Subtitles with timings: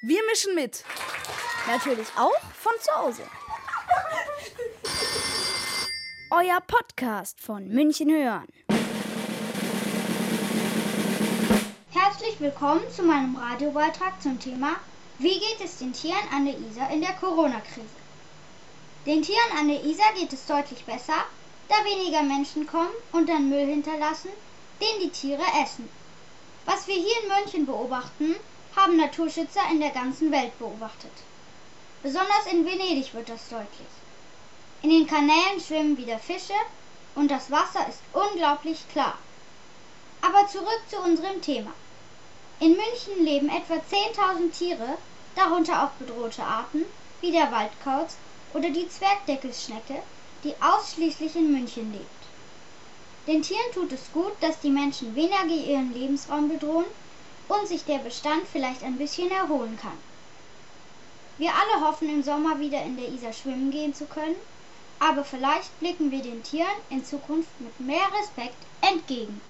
[0.00, 0.84] Wir mischen mit.
[1.66, 3.22] Natürlich auch von zu Hause.
[6.30, 8.46] Euer Podcast von München hören.
[11.90, 14.76] Herzlich willkommen zu meinem Radiobeitrag zum Thema
[15.18, 17.88] Wie geht es den Tieren an der Isar in der Corona-Krise?
[19.04, 21.24] Den Tieren an der Isar geht es deutlich besser,
[21.68, 24.30] da weniger Menschen kommen und dann Müll hinterlassen,
[24.80, 25.88] den die Tiere essen.
[26.66, 28.36] Was wir hier in München beobachten,
[28.78, 31.10] haben Naturschützer in der ganzen Welt beobachtet.
[32.02, 33.88] Besonders in Venedig wird das deutlich.
[34.82, 36.54] In den Kanälen schwimmen wieder Fische
[37.16, 39.18] und das Wasser ist unglaublich klar.
[40.22, 41.72] Aber zurück zu unserem Thema.
[42.60, 44.98] In München leben etwa 10.000 Tiere,
[45.34, 46.84] darunter auch bedrohte Arten
[47.20, 48.16] wie der Waldkauz
[48.54, 50.02] oder die Zwergdeckelschnecke,
[50.44, 52.04] die ausschließlich in München lebt.
[53.26, 56.86] Den Tieren tut es gut, dass die Menschen weniger ihren Lebensraum bedrohen
[57.48, 59.98] und sich der Bestand vielleicht ein bisschen erholen kann.
[61.38, 64.36] Wir alle hoffen im Sommer wieder in der Isar schwimmen gehen zu können,
[64.98, 69.40] aber vielleicht blicken wir den Tieren in Zukunft mit mehr Respekt entgegen.